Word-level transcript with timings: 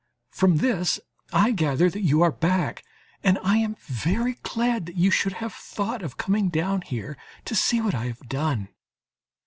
From 0.31 0.57
this 0.57 0.99
I 1.31 1.51
gather 1.51 1.87
that 1.87 2.01
you 2.01 2.23
are 2.23 2.31
back, 2.31 2.83
and 3.23 3.37
I 3.43 3.57
am 3.57 3.75
very 3.85 4.39
glad 4.41 4.87
that 4.87 4.95
you 4.95 5.11
should 5.11 5.33
have 5.33 5.53
thought 5.53 6.01
of 6.01 6.17
coming 6.17 6.49
down 6.49 6.81
here 6.81 7.17
to 7.45 7.53
see 7.53 7.79
what 7.81 7.93
I 7.93 8.07
have 8.07 8.27
done. 8.27 8.69